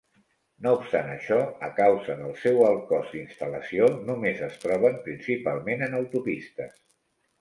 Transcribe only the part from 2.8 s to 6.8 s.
cost d'instal·lació, només es troben principalment en autopistes.